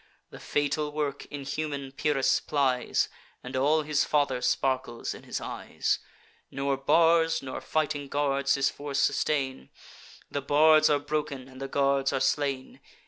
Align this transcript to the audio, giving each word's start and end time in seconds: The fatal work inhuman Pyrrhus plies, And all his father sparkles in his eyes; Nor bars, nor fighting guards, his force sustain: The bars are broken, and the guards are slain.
The 0.31 0.39
fatal 0.39 0.91
work 0.91 1.27
inhuman 1.27 1.91
Pyrrhus 1.91 2.39
plies, 2.39 3.07
And 3.43 3.55
all 3.55 3.83
his 3.83 4.03
father 4.03 4.41
sparkles 4.41 5.13
in 5.13 5.21
his 5.25 5.39
eyes; 5.39 5.99
Nor 6.49 6.75
bars, 6.75 7.43
nor 7.43 7.61
fighting 7.61 8.07
guards, 8.07 8.55
his 8.55 8.71
force 8.71 8.97
sustain: 8.97 9.69
The 10.31 10.41
bars 10.41 10.89
are 10.89 10.97
broken, 10.97 11.47
and 11.47 11.61
the 11.61 11.67
guards 11.67 12.11
are 12.11 12.19
slain. 12.19 12.79